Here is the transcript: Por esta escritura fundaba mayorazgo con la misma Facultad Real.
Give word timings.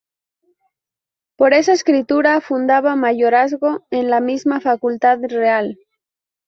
Por 1.37 1.53
esta 1.53 1.73
escritura 1.73 2.41
fundaba 2.41 2.95
mayorazgo 2.95 3.85
con 3.91 4.09
la 4.09 4.19
misma 4.19 4.59
Facultad 4.59 5.19
Real. 5.27 5.77